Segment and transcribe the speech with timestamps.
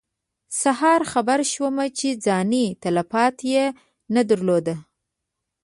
[0.61, 3.65] سهار خبر شوم چې ځاني تلفات یې
[4.15, 4.77] نه درلودل.